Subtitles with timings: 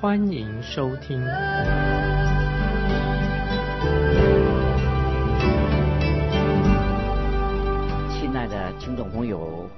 [0.00, 1.20] 欢迎收听。
[8.08, 9.68] 亲爱的听众朋友，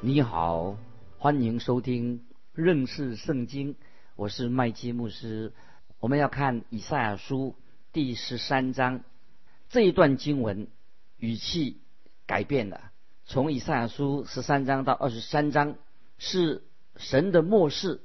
[0.00, 0.74] 你好，
[1.18, 3.76] 欢迎收听认识圣经。
[4.16, 5.52] 我是麦基牧师。
[6.00, 7.54] 我们要看以赛亚书
[7.92, 9.02] 第十三章
[9.68, 10.68] 这一段经文。
[11.18, 11.82] 语气
[12.26, 12.80] 改变了，
[13.26, 15.74] 从以赛亚书十三章到二十三章，
[16.16, 16.62] 是
[16.96, 18.00] 神的末世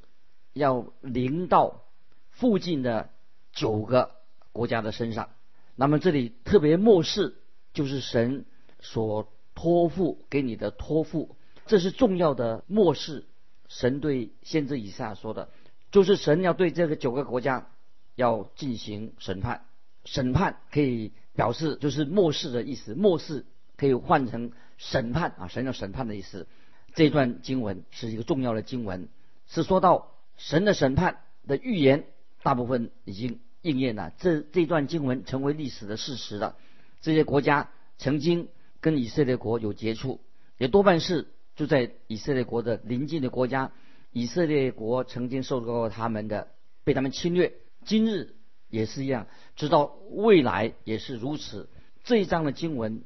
[0.53, 1.83] 要临到
[2.29, 3.09] 附近的
[3.51, 4.11] 九个
[4.51, 5.29] 国家的身上。
[5.75, 7.35] 那么这里特别末世，
[7.73, 8.45] 就是神
[8.79, 13.25] 所托付给你的托付，这是重要的末世。
[13.67, 15.49] 神对先知以下说的，
[15.91, 17.67] 就是神要对这个九个国家
[18.15, 19.65] 要进行审判，
[20.05, 21.11] 审判可以。
[21.35, 26.45] 表示就是末世的意思，末世可以换成审判啊，神要审判的意思。
[26.93, 29.09] 这段经文是一个重要的经文，
[29.47, 32.05] 是说到神的审判的预言，
[32.41, 34.13] 大部分已经应验了。
[34.17, 36.57] 这这段经文成为历史的事实了。
[37.01, 40.19] 这些国家曾经跟以色列国有接触，
[40.57, 43.71] 也多半是就在以色列国的邻近的国家。
[44.11, 46.49] 以色列国曾经受到过他们的
[46.83, 47.53] 被他们侵略，
[47.85, 48.35] 今日。
[48.69, 51.69] 也是一样，直到未来也是如此。
[52.03, 53.03] 这一章的经文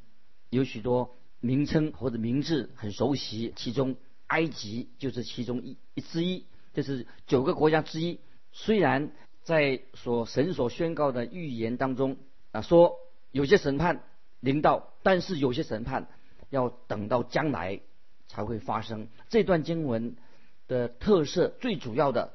[0.50, 3.98] 有许多名称或者名字很熟悉，其中
[4.28, 6.46] 埃及就是其中一一之一，
[6.78, 8.20] 这是九个国家之一。
[8.52, 9.12] 虽然
[9.42, 12.18] 在所神所宣告的预言当中
[12.52, 12.98] 啊，说
[13.32, 14.04] 有些审判
[14.40, 16.08] 临到，但是有些审判
[16.52, 17.82] 要等到将来
[18.28, 19.08] 才会发生。
[19.28, 20.18] 这段经文
[20.68, 22.34] 的特色最主要的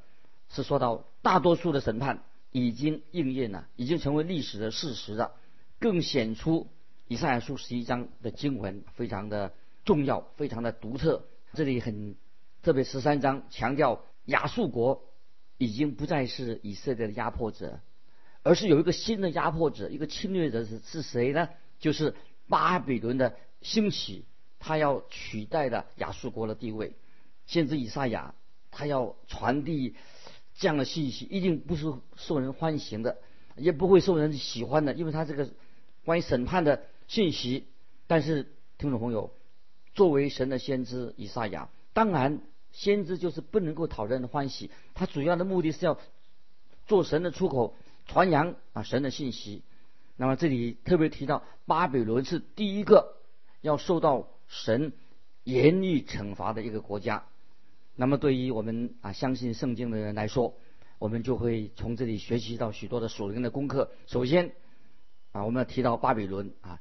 [0.48, 2.24] 是说到大多数的审判。
[2.50, 5.32] 已经应验了，已经成为历史的事实了。
[5.78, 6.66] 更显出
[7.08, 9.54] 以赛亚书十一章的经文非常的
[9.86, 11.24] 重要，非常的独特。
[11.54, 12.14] 这里很
[12.62, 15.04] 特别，十三章强调亚述国
[15.58, 17.80] 已经不再是以色列的压迫者，
[18.42, 21.48] 而是有一个新的压迫者，一个侵略者是是谁呢？
[21.78, 22.14] 就是
[22.48, 24.24] 巴比伦的兴起，
[24.58, 26.94] 他要取代了亚述国的地位。
[27.46, 28.34] 先知以赛亚
[28.70, 29.94] 他要传递。
[30.54, 33.16] 这样的信息一定不是受人欢迎的，
[33.56, 35.48] 也不会受人喜欢的，因为他这个
[36.04, 37.68] 关于审判的信息。
[38.06, 39.32] 但是听众朋友，
[39.94, 45.98] 作为神的先知以赛亚，当然先知就是不能够讨人欢喜，他主要的目的是要
[46.86, 47.74] 做神的出口，
[48.06, 49.62] 传扬啊神的信息。
[50.16, 53.16] 那么这里特别提到巴比伦是第一个
[53.60, 54.92] 要受到神
[55.44, 57.24] 严厉惩罚的一个国家。
[57.94, 60.54] 那么，对于我们啊相信圣经的人来说，
[60.98, 63.90] 我们就会从这里学习到许多的属灵的功课。
[64.06, 64.52] 首先，
[65.32, 66.80] 啊，我们要提到巴比伦啊，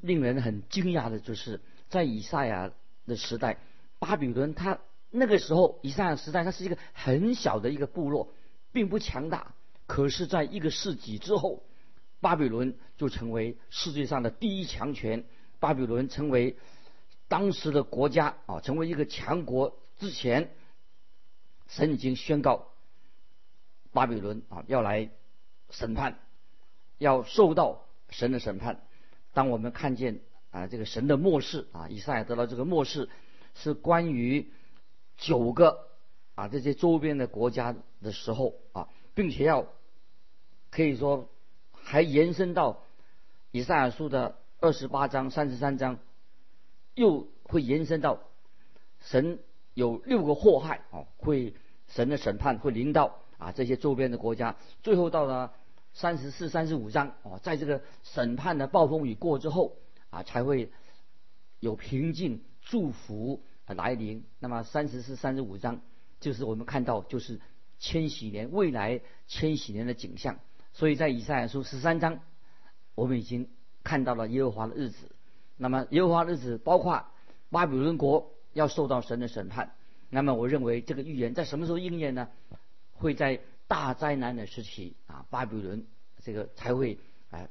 [0.00, 2.72] 令人很惊讶的就是在以赛亚
[3.06, 3.58] 的时代，
[3.98, 4.78] 巴比伦它
[5.16, 8.32] 那个时候以赛亚时代，它是一个很小的一个部落，
[8.72, 9.54] 并不强大。
[9.86, 11.62] 可是，在一个世纪之后，
[12.20, 15.24] 巴比伦就成为世界上的第一强权，
[15.60, 16.56] 巴比伦成为
[17.28, 19.78] 当时的国家啊，成为一个强国。
[19.98, 20.50] 之前，
[21.68, 22.68] 神已经宣告
[23.92, 25.08] 巴比伦啊要来
[25.70, 26.18] 审判，
[26.98, 28.82] 要受到神的审判。
[29.32, 33.08] 当我们看见啊这个神的末世啊，以赛亚得到这个末世，
[33.54, 34.50] 是关于
[35.16, 35.88] 九个
[36.34, 39.66] 啊这些周边的国家的时候啊，并且要
[40.70, 41.28] 可以说
[41.72, 42.82] 还延伸到
[43.50, 45.98] 以赛亚书的二十八章、三十三章，
[46.94, 48.20] 又会延伸到
[49.00, 49.38] 神。
[49.74, 51.54] 有六个祸害哦，会
[51.86, 54.56] 神的审判会临到啊这些周边的国家。
[54.82, 55.52] 最后到了
[55.92, 59.76] 三十四、三十五章哦，在这个审判的暴风雨过之后
[60.08, 60.72] 啊，才会
[61.60, 64.24] 有平静祝福来临。
[64.38, 65.80] 那么三十四、三十五章
[66.20, 67.40] 就是我们看到就是
[67.78, 70.38] 千禧年未来千禧年的景象。
[70.72, 72.20] 所以在以赛亚书十三章，
[72.94, 73.48] 我们已经
[73.82, 75.10] 看到了耶和华的日子。
[75.56, 77.04] 那么耶和华日子包括
[77.50, 78.32] 巴比伦国。
[78.56, 79.74] 要受到神的审判，
[80.08, 82.26] 那么我认为这个预言在什么时候应验呢？
[82.94, 85.86] 会在大灾难的时期啊，巴比伦
[86.22, 86.98] 这个才会
[87.28, 87.46] 啊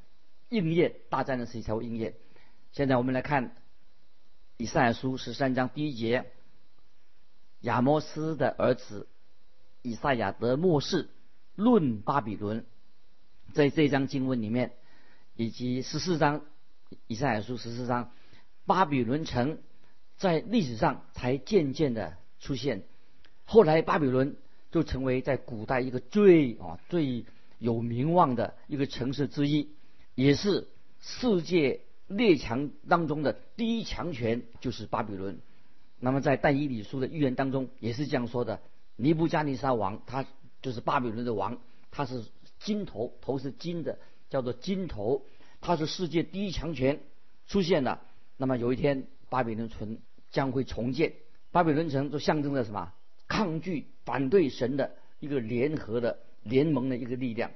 [0.50, 2.16] 应验，大灾难时期才会应验。
[2.72, 3.56] 现在我们来看
[4.58, 6.32] 以赛亚书十三章第一节，
[7.60, 9.06] 亚摩斯的儿子
[9.82, 11.10] 以赛亚得末世
[11.56, 12.66] 论巴比伦，
[13.54, 14.72] 在这章经文里面，
[15.36, 16.42] 以及十四章
[17.08, 18.12] 以赛亚书十四章，
[18.66, 19.60] 巴比伦城
[20.16, 22.84] 在历史上才渐渐的出现。
[23.44, 24.38] 后来巴比伦
[24.72, 27.26] 就成为在古代一个最啊最
[27.60, 29.70] 有名望的一个城市之一，
[30.16, 30.70] 也是
[31.02, 35.40] 世界列强当中的第一强权，就是巴比伦。
[36.00, 38.60] 那么在但以理书的预言当中也是这样说的：
[38.96, 40.26] 尼布加尼撒王，他
[40.62, 41.58] 就是巴比伦的王，
[41.92, 42.24] 他是
[42.60, 43.98] 金头，头是金的，
[44.30, 45.26] 叫做金头，
[45.62, 47.00] 他是世界第一强权
[47.48, 48.02] 出现了。
[48.38, 49.98] 那么有一天，巴比伦城
[50.32, 51.14] 将会重建，
[51.52, 52.92] 巴比伦城就象征着什么？
[53.28, 57.50] 抗拒、反对神的一个联合的联盟的一个力量。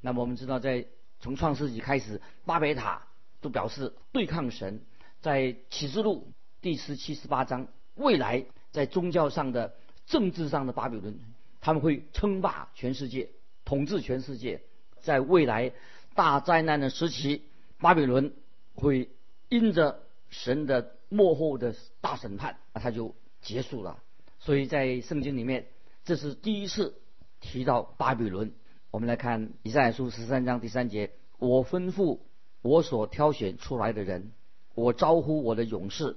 [0.00, 0.86] 那么我们知道，在
[1.20, 3.02] 从创世纪开始，巴别塔
[3.40, 4.82] 都表示对抗神。
[5.20, 6.32] 在启示录
[6.62, 9.74] 第十七、十八章，未来在宗教上的、
[10.06, 11.18] 政治上的巴比伦，
[11.60, 13.28] 他们会称霸全世界，
[13.64, 14.62] 统治全世界。
[15.02, 15.72] 在未来
[16.14, 17.42] 大灾难的时期，
[17.78, 18.34] 巴比伦
[18.74, 19.10] 会
[19.48, 23.98] 因着神的幕后的大审判，他就结束了。
[24.38, 25.66] 所以在圣经里面，
[26.04, 26.94] 这是第一次
[27.40, 28.52] 提到巴比伦。
[28.90, 32.20] 我们来看以赛亚书十三章第三节：“我吩咐
[32.62, 34.32] 我所挑选出来的人，
[34.74, 36.16] 我招呼我的勇士，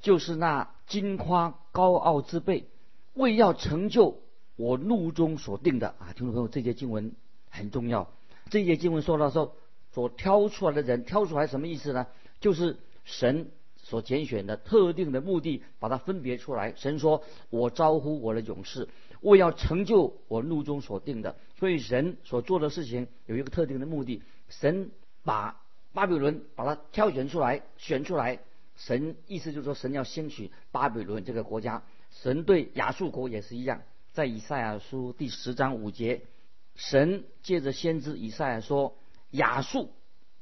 [0.00, 2.66] 就是那金夸高傲之辈，
[3.14, 4.20] 为要成就
[4.56, 7.12] 我怒中所定的。”啊，听众朋友，这节经文
[7.50, 8.08] 很重要。
[8.50, 9.54] 这节经文说到说，
[9.92, 12.06] 所挑出来的人，挑出来什么意思呢？
[12.40, 13.50] 就是神。
[13.80, 16.74] 所拣选的特定的目的，把它分别出来。
[16.76, 18.86] 神说：“我招呼我的勇士，
[19.22, 24.22] 为要成就我怒中所定的。”所以神所做的事情有一个特定的目的。
[24.50, 24.90] 神
[25.24, 25.62] 把
[25.98, 28.38] 巴比伦把它挑选出来，选出来。
[28.76, 31.82] 神意思就是说，神要先取巴比伦这个国家。
[32.12, 36.22] 神对亚述国也是一样，在以赛亚书第十章五节，
[36.76, 38.96] 神借着先知以赛亚说
[39.32, 39.90] ：“亚述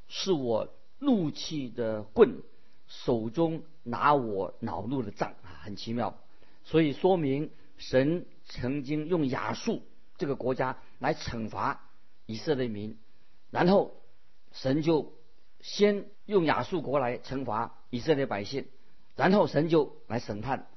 [0.09, 2.43] 是我怒气的棍。”
[2.87, 6.19] 手中拿我恼怒的杖啊，很奇妙，
[6.65, 9.81] 所以说明神曾经用亚述
[10.19, 11.89] 这个国家来惩罚
[12.27, 12.99] 以色列民，
[13.51, 13.95] 然后
[14.53, 15.15] 神就
[15.67, 18.67] 先用亚述国来惩罚以色列百姓，
[19.17, 20.69] 然后神就来审判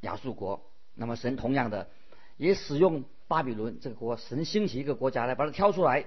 [0.00, 0.62] 亚述国。
[0.94, 1.90] 那么神同样的
[2.38, 6.06] 也使用巴比伦这个国，神兴起一个国家来把它挑出来，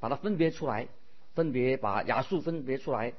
[0.00, 0.88] 把它分别出来，
[1.34, 3.12] 分别把亚述分别出来，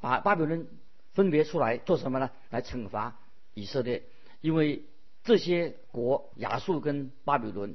[0.00, 0.66] 把巴比伦。
[1.12, 2.30] 分别出来做什么呢？
[2.50, 3.16] 来惩罚
[3.54, 4.02] 以色列，
[4.42, 4.84] 因为
[5.24, 7.74] 这些国亚述跟巴比伦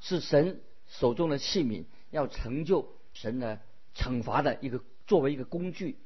[0.00, 3.60] 是神手中的器皿，要成就神的
[3.96, 4.78] 惩罚的一个
[5.12, 5.98] 作为一个工具。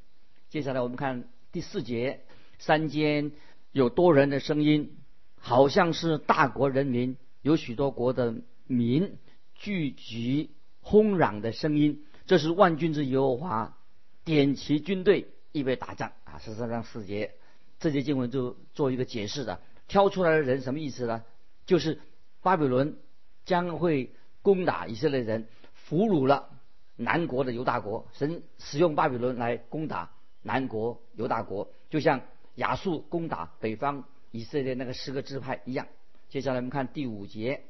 [0.48, 2.24] 接下来我们看第四节，
[2.58, 3.30] 山间
[3.70, 4.96] 有多人的声音，
[5.38, 8.34] 好像是大国人民，有许多国的
[8.66, 9.16] 民
[9.54, 10.50] 聚集
[10.80, 12.04] 轰嚷的声音。
[12.26, 13.78] 这是万军之耶和华
[14.24, 15.28] 点齐军队。
[15.52, 16.40] 预备打仗啊！
[16.40, 17.34] 十三章四节，
[17.78, 19.60] 这节经文就做一个解释的。
[19.86, 21.22] 挑出来的人什么意思呢？
[21.64, 22.00] 就是
[22.42, 22.98] 巴比伦
[23.44, 24.12] 将会
[24.42, 26.55] 攻打以色列人，俘虏了
[26.96, 28.06] 南国的犹大国。
[28.12, 30.10] 神使用巴比伦来攻打
[30.42, 32.22] 南国犹大国，就像
[32.56, 35.86] 亚述攻打北方以色列那个十个支派一样。
[36.28, 37.62] 接下来我们看第五节，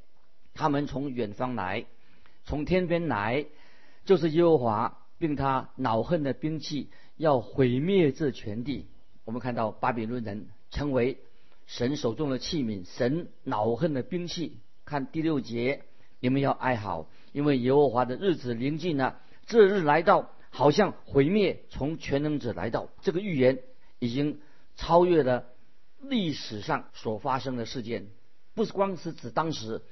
[0.54, 1.84] 他们从远方来，
[2.44, 3.46] 从天边来，
[4.04, 6.90] 就是耶和华，并他恼恨的兵器。
[7.18, 8.88] 要毁灭这全地。
[9.24, 11.16] 我们看到巴比伦人成为
[11.64, 14.58] 神手中的器皿，神恼恨的兵器。
[14.84, 15.82] 看第六节，
[16.20, 22.88] 你们要哀嚎，因为耶和华的日子临近了，这日来到，好像毁灭从全能者来到。
[23.02, 23.60] 这个预言
[23.98, 24.40] 已经
[24.76, 25.46] 超越了
[26.00, 28.08] 历史上所发生的事件，
[28.54, 29.82] 不是光是指当时，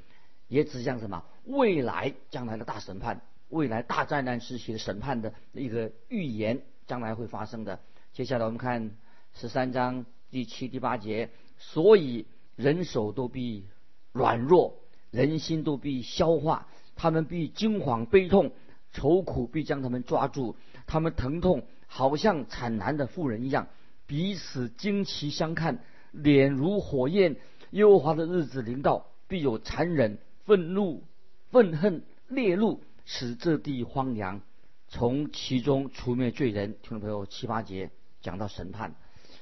[0.49, 6.63] 也指向什么未来将来的大审判，未来大灾难时期的审判的一个预言。
[6.87, 7.81] 将来会发生的。
[8.13, 8.91] 接下来我们看
[9.33, 13.65] 十三章第七、第八节，所以人手都必
[14.13, 14.81] 软弱，
[15.11, 18.53] 人心都必消化，他们必惊惶悲痛，
[18.95, 23.67] 愁苦必将他们抓住，他们疼痛好像惨难的妇人一样，
[24.07, 25.81] 彼此惊奇相看，
[26.13, 27.37] 脸如火焰。
[27.73, 31.03] 耶和华的日子临到，必有残忍、愤怒、
[31.51, 34.41] 愤恨、烈怒，使这地荒凉。
[34.87, 38.95] 从其中除灭罪人，听众朋友七八节讲到审判，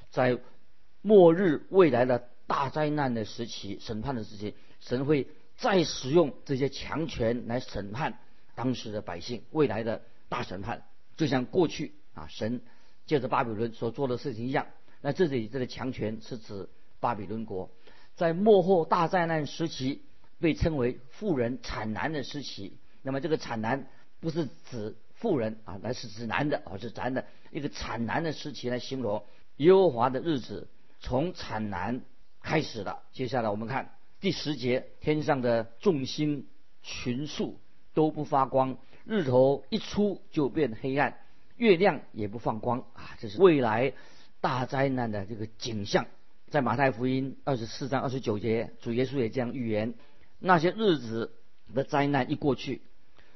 [0.09, 0.39] 在
[1.03, 8.17] 末日未来的大灾难的时期，审判的时期，神会再使用这些强权来审判
[8.55, 9.43] 当时的百姓。
[9.51, 10.83] 未来的大审判，
[11.15, 12.61] 就像过去啊，神
[13.05, 14.67] 借着巴比伦所做的事情一样。
[15.01, 16.69] 那这里这个强权是指
[16.99, 17.69] 巴比伦国，
[18.15, 20.01] 在末后大灾难时期
[20.39, 22.77] 被称为富人惨难的时期。
[23.01, 23.87] 那么这个惨难
[24.19, 24.95] 不是指。
[25.15, 29.23] 妇人啊，那是指男的啊，是男的一个产难的时期来形容
[29.55, 30.67] 耶和华的日子
[30.99, 32.01] 从产难
[32.41, 33.03] 开始了。
[33.13, 36.45] 接下来我们看第十节，天上的众星
[36.81, 37.57] 群宿
[37.93, 41.17] 都不发光，日头一出就变黑暗，
[41.57, 43.93] 月亮也不放光啊，这是未来
[44.41, 46.05] 大灾难的这个景象。
[46.49, 49.93] 在马太福音二十四章二十九节，主耶稣也这样预言：
[50.39, 51.31] 那些日子
[51.73, 52.81] 的灾难一过去，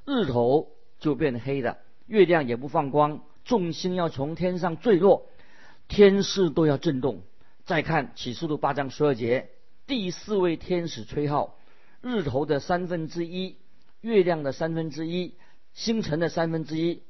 [0.05, 5.25] 日头就变黑的，月亮也不放光，众星要从天上坠落，
[5.87, 7.21] 天势都要震动。
[7.65, 9.49] 再看启示录八章十二节，
[9.87, 11.57] 第四位天使吹号，
[12.01, 13.57] 日头的三分之一、
[14.01, 15.35] 月亮的三分之一、
[15.73, 17.03] 星辰的三分之一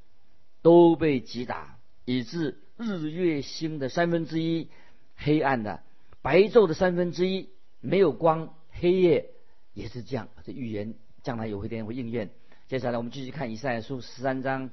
[0.61, 4.69] 都被击打，以致日月星的三分之一
[5.15, 5.81] 黑暗的。
[6.21, 9.31] 白昼的三分之一没有光，黑夜
[9.73, 10.29] 也是这样。
[10.43, 12.31] 这预言将来有一天会应验。
[12.67, 14.69] 接下来我们继续看以赛亚书十三章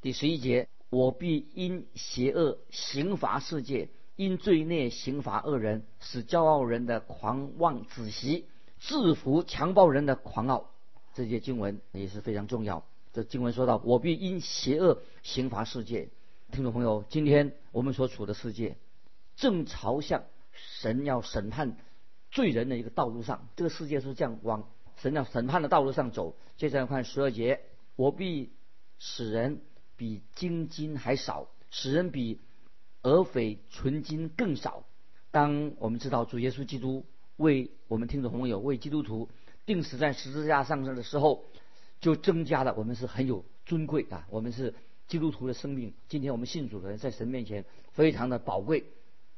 [0.00, 8.46] 第十一节：我必因邪恶刑罚世界，因罪孽刑罚恶人，使骄傲人的狂妄止息，
[8.80, 10.70] 制服强暴人的狂傲。
[11.18, 12.84] 这些经文也是非常重要。
[13.12, 16.10] 这经文说到：我必因邪恶刑罚世界。
[16.52, 18.76] 听众朋友，今天我们所处的世界
[19.34, 20.22] 正朝向。
[20.52, 21.76] 神要审判
[22.30, 26.36] 罪人的一个道路上，这个世界是这样往神要审判的道路上走。
[26.56, 27.62] 接着看十二节，
[27.96, 28.52] 我必
[29.00, 29.60] 使人
[29.96, 32.40] 比金金还少，使人比
[33.02, 34.84] 俄斐纯金更少。
[35.32, 37.04] 当我们知道主耶稣基督
[37.36, 39.28] 为我们听众朋友为基督徒
[39.68, 41.44] 定死在十字架上的时候，
[42.00, 44.74] 就增加了我们是很有尊贵啊，我们是
[45.06, 45.92] 基督徒的生命。
[46.08, 48.84] 今天我们信主的人在神面前非常的宝贵。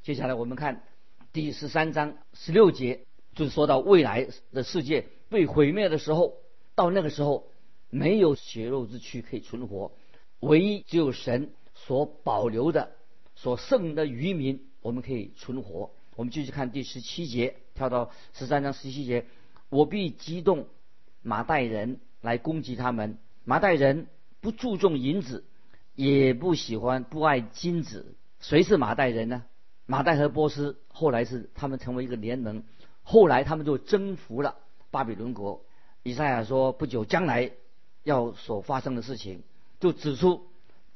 [0.04, 0.84] 接下来我们看。
[1.32, 6.34] 第十三章十六节就是说到未来的世界被毁灭的时候，
[6.74, 7.48] 到那个时候
[7.88, 9.92] 没有血肉之躯可以存活，
[10.40, 12.92] 唯一只有神所保留的、
[13.34, 15.90] 所剩的渔民，我们可以存活。
[16.16, 19.24] 我们继续看第十七节，跳到十三章十七节，
[19.70, 20.66] 我必激动
[21.22, 23.16] 马代人来攻击他们。
[23.44, 24.06] 马代人
[24.40, 25.44] 不注重银子，
[25.94, 28.14] 也不喜欢不爱金子。
[28.40, 29.44] 谁是马代人呢？
[29.86, 32.62] 马代和波斯后来是他们成为一个联盟，
[33.02, 34.56] 后来他们就征服了
[34.90, 35.64] 巴比伦国。
[36.02, 37.50] 以赛亚说，不久将来
[38.02, 39.42] 要所发生的事情，
[39.80, 40.46] 就指出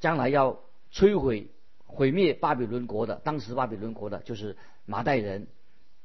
[0.01, 0.61] 将来要
[0.93, 1.49] 摧毁、
[1.87, 3.17] 毁灭巴比伦国的。
[3.25, 5.47] 当时巴比伦国的就是马代人。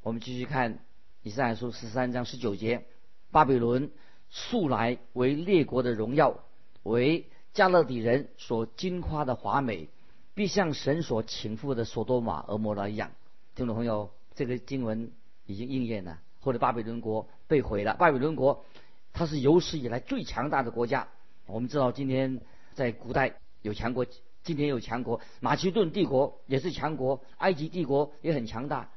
[0.01, 0.79] 我们继续看
[1.21, 2.85] 以赛亚书十三章十九节：
[3.29, 3.91] 巴比伦
[4.29, 6.39] 素来为列国的荣耀，
[6.83, 9.89] 为加勒底人所惊夸的华美。
[10.33, 13.11] 必像神所请赴的索多玛、俄摩拉一样，
[13.55, 15.11] 听众朋友，这个经文
[15.45, 16.19] 已经应验了。
[16.39, 18.63] 或者巴比伦国被毁了，巴比伦国
[19.11, 21.09] 它是有史以来最强大的国家。
[21.45, 22.39] 我们知道，今天
[22.73, 24.05] 在古代有强国，
[24.43, 28.89] 今天有强国，马其顿帝国也是强国，埃及帝国也很强大，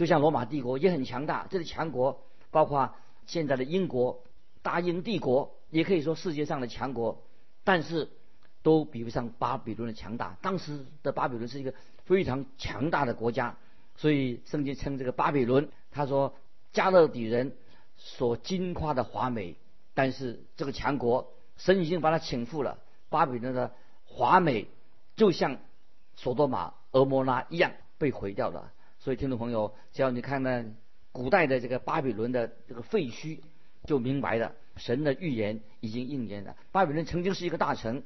[0.00, 1.46] 就像罗马帝国也很强大。
[1.50, 2.94] 这是强国，包括
[3.26, 4.22] 现在的英国、
[4.62, 7.22] 大英帝国，也可以说世界上的强国，
[7.64, 8.08] 但是。
[8.62, 10.36] 都比不上巴比伦的强大。
[10.42, 11.72] 当时的巴比伦是一个
[12.04, 13.56] 非常强大的国家，
[13.96, 16.34] 所以圣经称这个巴比伦，他说
[16.70, 17.56] 加勒底人
[17.96, 19.56] 所惊夸的华美。
[19.94, 22.76] 但是这个强国，神已经把他请赴了。
[23.08, 23.72] 巴比伦的
[24.04, 24.66] 华美
[25.16, 25.56] 就像
[26.14, 28.70] 索多玛、俄摩拉一样被毁掉了。
[29.00, 30.64] 所以听众朋友，只要你看那
[31.10, 33.40] 古代的这个巴比伦的这个废墟，
[33.84, 36.54] 就明白了神的预言已经应验了。
[36.70, 38.02] 巴比伦曾经是一个大城。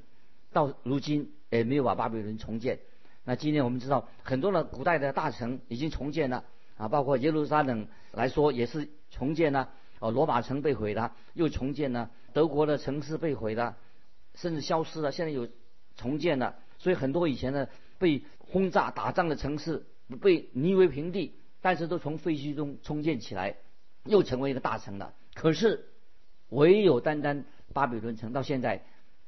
[0.53, 2.79] 到如今也没有把巴比伦重建。
[3.25, 6.45] 那今天我们知道很多的古代的大城已经重建了
[6.77, 9.71] 啊，包括耶路撒冷来说也是重建了。
[9.99, 13.77] 哦，罗马城被毁了，又重建了；德国的城市被毁了，
[14.37, 15.49] 甚至消失了，现在有
[15.97, 16.55] 重建了。
[16.79, 19.85] 所以很多以前的被轰炸、打仗的城市
[20.21, 23.57] 被夷为平地，但是都从废墟中重建起来，
[24.05, 25.15] 又成为一个大城了。
[25.35, 25.87] 可是
[26.49, 28.83] 唯有单单巴比伦城到现在。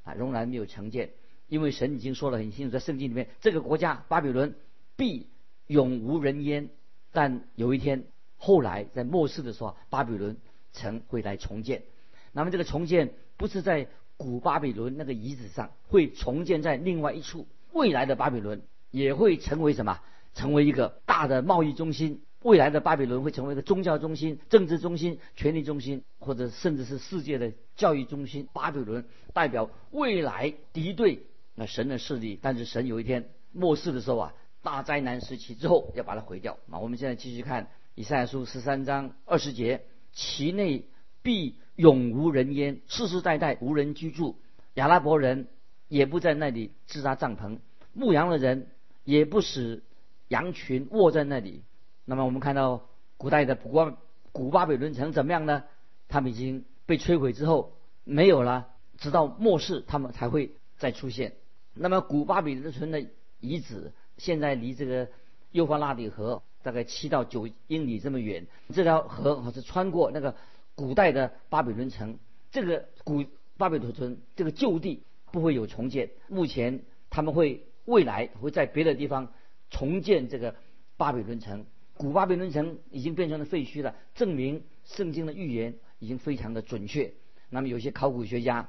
[0.07, 1.11] 啊，仍然没有成建，
[1.49, 4.55] 因为神已经说了很清楚，在圣经里面，这个国家巴比伦
[4.95, 5.27] 必
[5.67, 6.69] 永无人烟。
[7.11, 8.05] 但有一天，
[8.37, 10.37] 后来在末世的时候，巴比伦
[10.73, 11.83] 城会来重建。
[12.31, 17.49] 那么这个重建不是在古巴比伦那个遗址上，会重建在另外一处。
[17.73, 19.99] 未来的巴比伦也会成为什么？
[20.37, 22.23] 成为一个大的贸易中心。
[22.43, 28.49] 未来的巴比伦会成为一个宗教中心、政治中心、权力中心，或者甚至是世界的教育中心。
[28.53, 31.27] 巴比伦代表未来敌对
[31.57, 36.57] 那神的势力，但是神有一天末世的时候啊，大灾难时期之后要把它毁掉。
[36.71, 40.85] 啊，我们现在继续看以赛亚书十三章二十节：其内
[41.23, 44.37] 必永无人烟，世世代代无人居住。
[44.75, 45.49] 亚拉伯人
[45.89, 47.59] 也不在那里支搭帐篷，
[47.93, 48.69] 牧羊的人
[49.03, 49.83] 也不使
[50.29, 51.63] 羊群卧在那里。
[52.05, 53.97] 那么我们看到古代的古巴
[54.33, 55.65] 古巴比伦城怎么样呢？
[56.09, 57.73] 他们已经被摧毁之后
[58.05, 58.69] 没有了，
[58.99, 61.35] 直到末世他们才会再出现。
[61.75, 63.05] 那么古巴比伦城的
[63.41, 65.09] 遗址现在离这个
[65.51, 70.35] 幼发拉底河大概七到九英里这么远，这条河是穿过那个
[70.75, 72.19] 古代的巴比伦城。
[72.51, 73.25] 这个古
[73.57, 75.03] 巴比伦城这个旧地
[75.33, 79.33] 不会有重建，目前他们会未来会在别的地方
[79.71, 80.55] 重建这个
[80.97, 81.67] 巴比伦城。
[81.95, 87.15] 古巴比伦城已经变成了废墟了，证明圣经的预言已经非常的准确。
[87.49, 88.69] 那么有些考古学家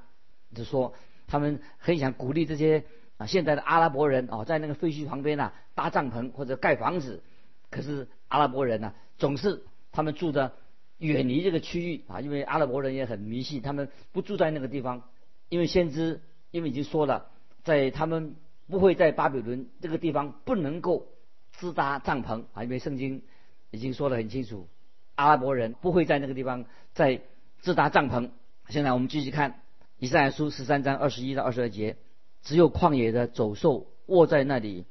[0.55, 0.93] 就说，
[1.27, 2.85] 他们很想鼓励这些
[3.17, 7.21] 啊现在的阿拉伯人啊，在那个废墟旁边啊搭帐篷或者盖房子。
[7.69, 10.53] 可是阿拉伯人呢，总是他们住的
[10.99, 15.03] 远离这个区域啊，因为阿拉伯人也很迷信，他们不住在那个地方，
[15.49, 17.29] 因为先知因为已经说了，
[17.65, 18.37] 在他们
[18.67, 21.07] 不会在巴比伦这个地方不能够。
[21.59, 23.23] 支搭帐篷啊，因为圣经
[23.71, 24.67] 已经说得很清楚，
[25.15, 27.21] 阿拉伯人不会在那个地方再
[27.63, 28.29] 支搭帐篷。
[28.69, 29.61] 现在我们继续看
[29.97, 31.97] 以赛亚书十三章二十一到二十二节，
[32.43, 34.85] 只有旷野的走兽卧在那里，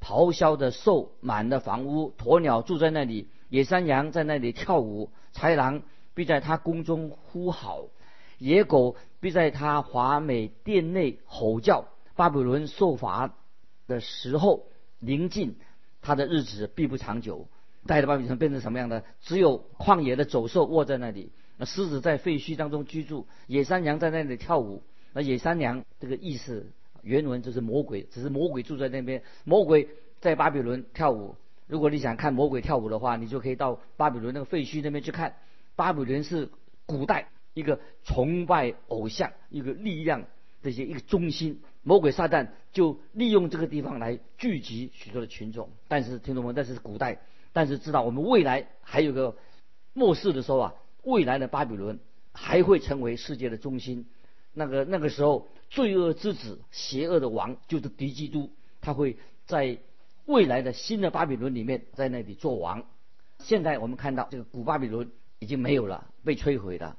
[0.00, 5.82] 咆哮的兽满了房屋，鸵鸟住在那里，野山羊在那里跳舞，豺狼
[6.14, 7.86] 必在他宫中呼号，
[8.38, 11.88] 野狗必在他华美殿内吼叫。
[12.16, 13.34] 巴比伦受罚
[13.86, 14.66] 的时候
[14.98, 15.56] 临近。
[16.06, 17.48] 他的日子必不长久，
[17.86, 19.04] 带的巴比伦变成什么样的？
[19.22, 24.82] 只有旷野的走兽卧在那里，那狮子在废墟当中居住，野山羊在那里跳舞。
[25.14, 26.66] 那野山羊这个意思
[27.00, 29.88] 原文就是魔鬼，只是魔鬼住在那边，魔鬼
[30.20, 31.36] 在巴比伦跳舞。
[31.66, 35.36] 如果你想看魔鬼跳舞的话，你就可以到巴比伦那个废墟那边去看。
[35.74, 36.50] 巴比伦是
[36.84, 40.26] 古代一个崇拜偶像、一个力量
[40.64, 41.60] 这些一个中心。
[41.82, 47.20] 魔鬼撒旦就利用这个地方来聚集许多的群众，但是听众们，但是古代，
[47.52, 49.36] 但是知道我们未来还有个
[49.92, 52.00] 末世的时候啊，未来的巴比伦
[52.32, 54.06] 还会成为世界的中心。
[54.54, 58.50] 那个那个时候，罪恶之子、邪恶的王就是敌基督，
[58.80, 59.76] 他会在
[60.24, 62.86] 未来的新的巴比伦里面在那里做王。
[63.40, 66.96] 现在我们看到这个古巴比伦已经没有了，被摧毁了，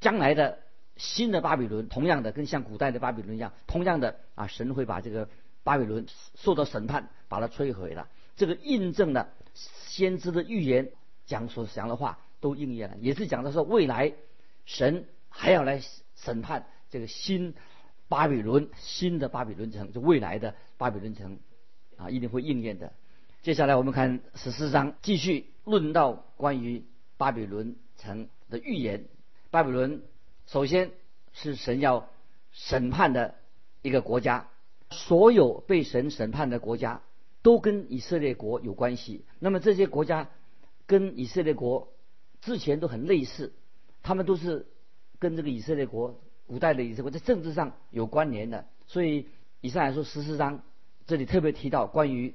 [0.00, 0.58] 将来的。
[0.96, 5.28] 新的巴比伦，同样的跟像古代的巴比伦一样，同样的啊，神会把这个
[5.64, 8.08] 巴比伦受到审判，把它摧毁了。
[8.36, 10.92] 这个印证了先知的预言
[11.26, 14.12] 讲所讲的话都应验了，也是讲的说未来
[14.66, 15.82] 神还要来
[16.14, 17.54] 审判这个新
[18.08, 21.40] 巴比伦，新的巴比伦城，就未来的巴比伦城
[21.96, 22.92] 啊，一定会应验的。
[23.42, 26.84] 接下来我们看十四章，继续论到关于
[27.16, 29.06] 巴比伦城的预言，
[29.50, 30.02] 巴比伦。
[30.46, 30.92] 首先
[31.32, 32.08] 是神要
[32.52, 33.34] 审判的
[33.82, 34.48] 一个国家，
[34.90, 37.02] 所有被神审判的国家
[37.42, 39.24] 都跟以色列国有关系。
[39.38, 40.28] 那么这些国家
[40.86, 41.92] 跟以色列国
[42.40, 43.52] 之前都很类似，
[44.02, 44.66] 他们都是
[45.18, 48.66] 跟这个以色列国古代的以色列国在政治上有关联的。
[48.86, 49.28] 所以
[49.60, 50.62] 以上来说十四章
[51.06, 52.34] 这里特别提到关于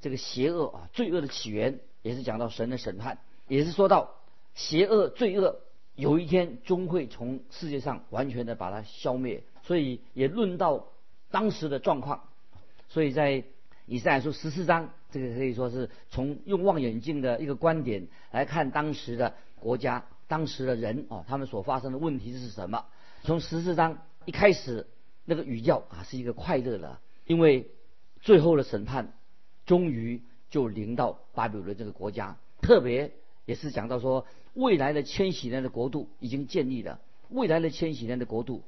[0.00, 3.18] 这个邪恶啊罪恶的起源，也是讲到神的审判，
[3.48, 4.16] 也是说到
[4.54, 5.60] 邪恶罪恶。
[6.00, 10.86] 有一天终会从世界上完全的把它消灭，所以也论到
[11.30, 12.24] 当时的状况。
[12.88, 13.44] 所以在
[13.84, 22.86] 以赛亚书十四章，这个可以说是从用望远镜的一个观点来看当时的国家、当时的人啊，他们所发生的问题是什么？
[23.22, 24.86] 从十四章一开始，
[25.26, 27.70] 那个语调啊是一个快乐的，因为
[28.22, 29.12] 最后的审判
[29.66, 33.12] 终于就临到巴比伦这个国家，特别
[33.44, 34.24] 也是讲到说。
[34.54, 37.00] 未来的千禧年的国度已经建立了。
[37.28, 38.62] 未来的千禧年的国度，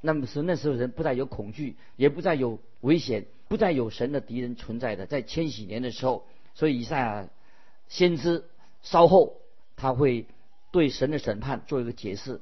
[0.00, 5.04] 那么是那时候人不再有恐惧，也不再有危险，不再有神的敌人存在的。
[5.04, 7.28] 在千禧年的时候，所以以赛亚
[7.88, 8.44] 先知
[8.82, 9.36] 稍后
[9.76, 10.24] 他会
[10.70, 12.40] 对神的审判做一个解释。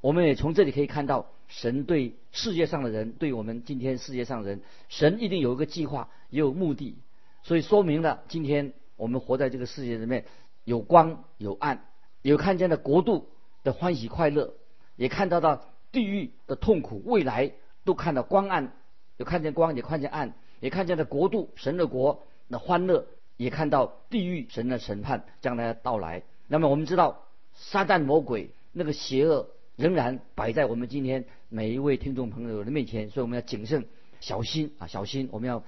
[0.00, 6.96] 我们也从这里可以看到，神对世界上的人，对我们今天世界上的人，神一定有一个计划，也有目的。
[7.44, 10.24] 所以说明了今天我们活在这个世界里面，
[10.64, 11.84] 有光有暗。
[12.30, 13.28] 有看见的国度
[13.62, 14.54] 的欢喜快乐，
[14.96, 17.52] 也看到到地狱的痛苦，未来
[17.84, 18.72] 都看到光暗，
[19.16, 26.24] 有看见光，也看见暗，也看见了国度神的国的欢乐，也看到地狱神的审判将来到来。
[26.48, 27.22] 那么我们知道，
[27.54, 33.86] 撒旦魔鬼那个邪恶仍然摆在我们今天每一位听众朋友的面前，所以我们要谨慎
[34.18, 35.28] 小心啊，小心！
[35.30, 35.62] 我们要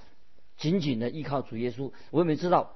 [0.57, 1.93] 紧紧的依靠主耶稣。
[2.11, 2.75] 我们知道，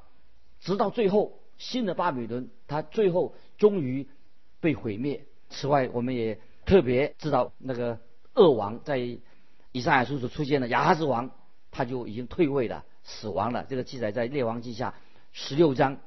[0.61, 1.42] 直到最后。
[1.63, 4.09] 新的巴比伦，它最后终于
[4.61, 5.25] 被毁灭。
[5.49, 8.01] 此外，我们也特别知道，那个
[8.35, 11.31] 恶王在以赛亚书所出现的亚哈斯王，
[11.71, 13.65] 他就已经退位了，死亡了。
[13.69, 14.95] 这个记载在列王记下
[15.33, 16.01] 十六章，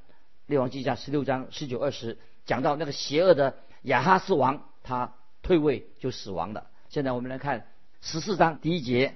[0.46, 6.70] 列王记下十六章十九二十讲到那个邪恶的亚哈斯王，他退位就死亡了。
[6.90, 7.66] 现在我们来看
[8.02, 9.16] 十四章第一节，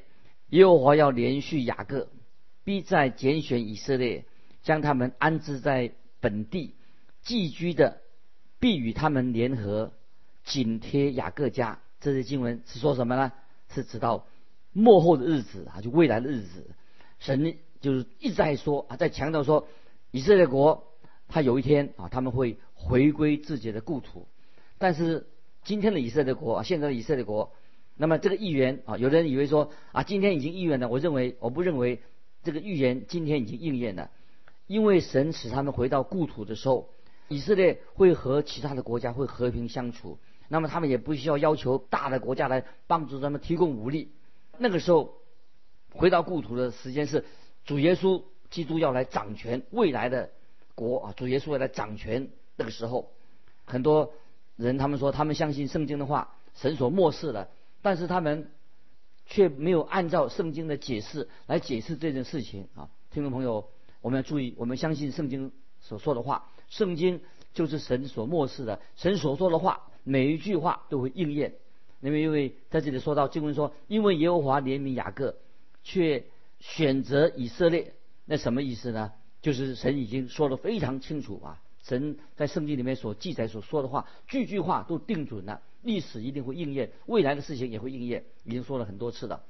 [0.52, 2.08] 耶和华要连续雅各，
[2.63, 4.23] 必在拣选以色列，
[4.63, 6.76] 将他们安置在本地
[7.22, 8.02] 寄居的，
[8.60, 9.94] 必与他们联合，
[10.44, 11.80] 紧贴雅各家。
[12.02, 13.32] 这些经文是说什么呢？
[13.74, 14.26] 是指到
[14.72, 16.66] 末后的日子啊，就未来的日子，
[17.20, 19.68] 神就是一直在说啊，在强调说，
[20.12, 20.88] 以色列国
[21.28, 24.28] 他有一天啊，他们会回归自己的故土。
[24.78, 25.28] 但是
[25.64, 27.54] 今天的以色列国啊，现在的以色列国，
[27.98, 30.88] 那么这个预言啊，有的人以为说啊，今天已经预言了。
[30.88, 32.02] 我认为我不认为
[32.44, 34.10] 这个预言今天已经应验了，
[34.70, 36.90] 因为神使他们回到故土的时候，
[37.28, 40.20] 以色列会和其他的国家会和平相处。
[40.48, 44.12] 那么他们也不需要要求大的国家来帮助他们提供武力。
[44.60, 45.16] 那个时候
[45.94, 47.26] 回到故土的时间是
[47.66, 50.30] 主耶稣基督要来掌权未来的
[50.76, 53.10] 国啊，主耶稣要来掌权那个时候，
[53.66, 54.14] 很多
[54.56, 57.50] 人他们说他们相信圣经的话，神所漠视的，
[57.82, 58.52] 但是他们
[59.26, 62.88] 却没有按照圣经的解释来解释这件事情啊。
[63.12, 63.68] 听众朋友，
[64.02, 67.22] 我们要注意，我们相信圣经所说的话，圣经
[67.54, 69.86] 就是神所漠视的，神所说的话。
[70.06, 71.54] 每一句话都会应验，
[72.00, 75.36] 因为因为在这里说到经文说，因为耶和华怜悯雅各，
[75.84, 76.24] 却
[76.60, 77.94] 选择以色列，
[78.26, 79.12] 那什么意思呢？
[79.42, 89.44] 就是神已经说的非常清楚啊，神在圣经里面所记载所说的话，句句话都定准了，历史一定会应验，未来的事情也会应验，已经说了很多次了。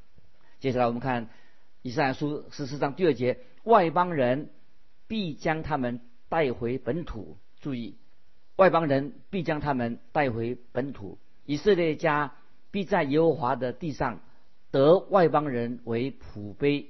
[0.59, 1.29] 接下来我们看
[1.81, 4.49] 以赛亚书十四章第二节，外邦人
[5.07, 7.95] 必将他们带回本土，注意。
[8.57, 12.35] 外邦人必将他们带回本土，以色列家
[12.69, 14.19] 必在耶和华的地上
[14.71, 16.87] 得外邦人为仆卑，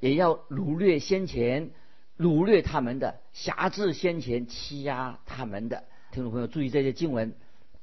[0.00, 1.70] 也要掳掠先前
[2.16, 5.84] 掳掠他们的，辖制先前欺压他们的。
[6.10, 7.34] 听众朋友注意这些经文，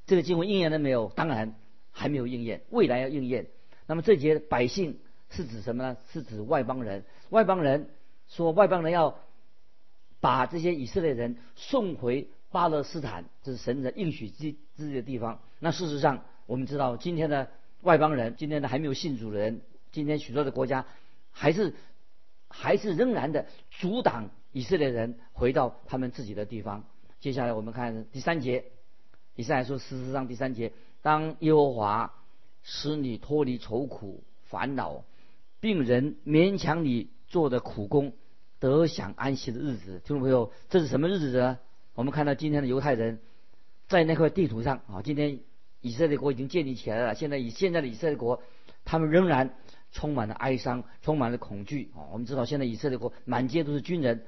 [0.08, 1.12] 这个经文应验了没有？
[1.16, 1.54] 当然
[1.92, 3.46] 还没有应验，未来要应验。
[3.86, 5.98] 那么这节百姓是指什么呢？
[6.12, 7.04] 是指外邦人。
[7.30, 7.90] 外邦人
[8.28, 9.20] 说外邦人要
[10.20, 12.28] 把这些以色列人送回。
[12.52, 15.40] 巴勒斯坦这是神的应许之之地的地方。
[15.60, 19.62] 那事实上，我们知道今天的外邦人，今天的还没有信主的人，
[19.92, 20.88] 今天许多的国家
[21.30, 21.76] 还是
[22.48, 26.86] 还是仍然的阻挡以色列人回到他们自己的地方。
[27.20, 28.66] 接下来我们看第三节，
[29.36, 32.16] 以赛亚书事实上第三节，当耶和华
[32.64, 35.04] 使你脱离愁苦烦恼，
[35.60, 38.14] 病人勉强你做的苦工，
[38.60, 40.02] 得享安息的日子。
[40.06, 41.60] 听众朋友，这是什么日子呢？
[41.96, 43.20] 我们看到今天的犹太人，
[43.88, 45.42] 在那块地图上啊，今天
[45.82, 47.16] 以色列国已经建立起来了。
[47.16, 48.42] 现在以现在的以色列国，
[48.86, 49.54] 他们仍然
[49.92, 52.08] 充满了哀伤，充满了恐惧啊。
[52.14, 54.24] 我们知道现在以色列国满街都是军人，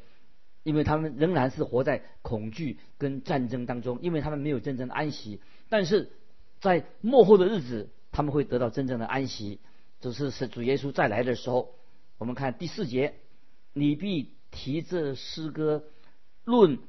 [0.63, 5.39] 因为他们仍然是活在恐惧跟战争当中，因为他们没有真正的安息。
[5.69, 6.11] 但是
[6.59, 9.61] 在末后的日子，他们会得到真正的安息，
[10.01, 11.73] 就是是主耶稣再来的时候。
[12.17, 13.15] 我们看第四节，
[13.73, 15.83] 你必提这诗歌
[16.43, 16.79] 论。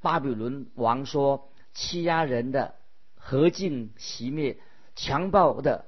[0.00, 2.76] 巴比伦王说：“欺压人的
[3.16, 4.60] 何尽熄灭，
[4.94, 5.86] 强暴的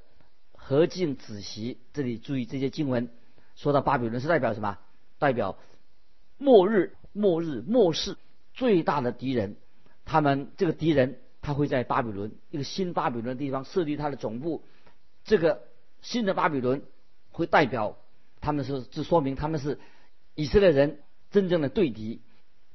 [0.52, 3.09] 何尽止息。”这里注意这些经文，
[3.54, 4.78] 说到巴比伦是代表什么？
[5.20, 5.56] 代表
[6.38, 8.16] 末日、末日、末世
[8.52, 9.54] 最大的敌人。
[10.04, 14.64] 他们这个敌人，他会在巴比伦一个新巴比伦的地方设立他的总部。
[15.22, 15.62] 这个
[16.02, 16.82] 新的巴比伦
[17.30, 17.96] 会代表
[18.40, 19.78] 他们是，这说明他们是
[20.34, 22.22] 以色列人真正的对敌。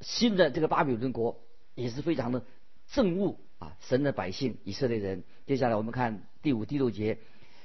[0.02, 1.40] 新的这个巴比伦国
[1.74, 2.44] 也是非常的
[2.92, 5.24] 憎恶啊，神的百姓以色列人。
[5.48, 7.18] 接下来我们看第五、第六节，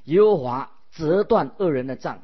[0.04, 2.22] 耶和华折断恶人的杖，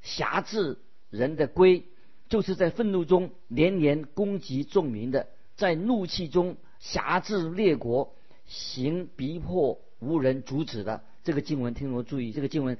[0.00, 0.78] 辖制
[1.10, 1.84] 人的规，
[2.28, 8.14] 就是在愤怒中连连攻击众民的，在怒气中辖制列国，
[8.46, 11.04] 行逼迫无人阻止的。
[11.24, 12.78] 这个经文，听我注意，这个经文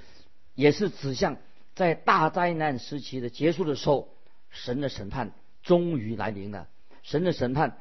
[0.55, 1.37] 也是指向
[1.75, 4.09] 在大灾难时期的结束的时候，
[4.51, 5.33] 神的审判。
[5.63, 6.67] 终于来临了，
[7.05, 7.79] 神的审判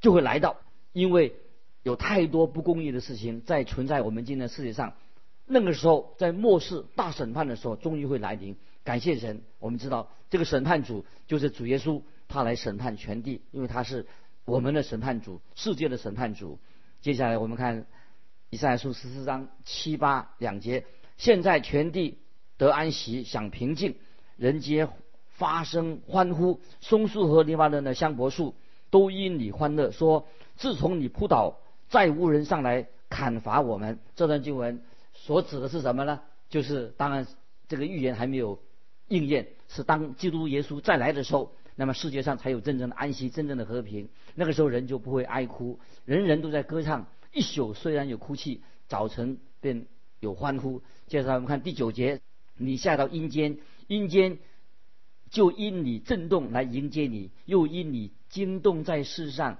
[0.00, 0.58] 就会来到，
[0.92, 1.34] 因为
[1.82, 4.94] 有太多不公义的事情在存在我们今天世界上。
[5.44, 8.54] 那个时候，在末世大审判的时候，终于会来临。
[8.84, 14.06] 感谢神，我们知道这个审判主就是主耶稣，他来审判全地，因为他是
[14.44, 16.60] 我们的审判主，世界的审判主。
[17.00, 17.84] 接下来我们看
[18.54, 20.84] 以赛亚书十四章七八两节：
[21.16, 22.18] 现在全地
[22.56, 23.96] 得安息，享平静，
[24.36, 24.88] 人皆。
[25.26, 28.54] 发声欢呼，松树和黎巴嫩的香柏树
[28.90, 29.90] 都因你欢乐。
[29.90, 33.98] 说：自从你扑倒，再无人上来砍伐我们。
[34.14, 34.80] 这段经文
[35.14, 36.20] 所指的是什么呢？
[36.48, 37.26] 就是当然
[37.66, 38.60] 这个预言还没有
[39.08, 44.08] 应验，是当基督耶稣再来的时候，那么世界上才有真正的安息、真正的和平。
[44.36, 47.08] 那个时候人就不会哀哭，人人都在歌唱。
[47.34, 49.86] 一宿虽然有哭泣，早晨便
[50.20, 50.82] 有欢呼。
[51.08, 52.20] 接着我们看第九节，
[52.56, 54.38] 你下到阴间，阴间
[55.30, 59.58] 就因你震动来迎接你，又因你惊动在世上，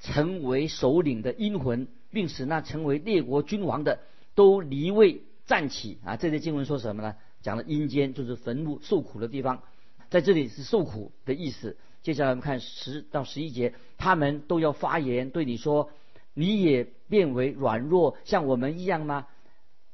[0.00, 4.00] 成为首领的阴魂，并使那成为列国君王的
[4.34, 6.16] 都离位站起啊！
[6.16, 7.14] 这些经文说什么呢？
[7.42, 9.62] 讲了阴间就是坟墓受苦的地方，
[10.08, 11.76] 在这里是受苦的意思。
[12.02, 15.90] 接下来我们看十到十一节，他们都要发言对你说
[16.38, 19.26] ：“你也变为软弱，像我们一样吗？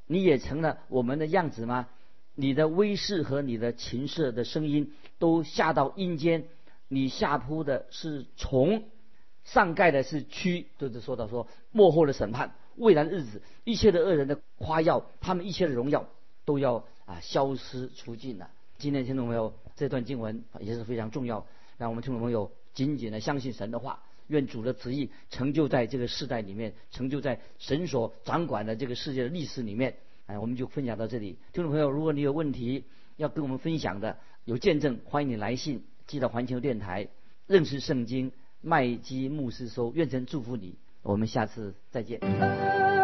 [0.07, 1.89] 你也成了我们的样子吗？”
[2.35, 6.49] 你的威势和你的琴瑟的声音都下到阴间，
[6.89, 8.85] 你下铺的是虫，
[9.45, 16.09] 上盖的是蛆，都是说到说幕后的审判，未来的日子，一切的恶人的夸耀，他们一切的荣耀
[16.47, 18.51] 都要啊消失出尽了。
[18.79, 29.97] 今天听众朋友，这段经文也是非常重要，让我们听众朋友紧紧的相信神的话，愿主的旨意成就在这个世代里面，成就在神所掌管的这个世界的历史里面。
[30.27, 31.37] 哎，我们就分享到这里。
[31.53, 32.85] 听众朋友，如果你有问题
[33.17, 37.09] 要跟我们分享的，有见证，欢迎你来信寄到环球电台，
[37.47, 39.93] 认识圣经麦基牧师收。
[39.95, 43.02] 愿神祝福你，我们下次再见。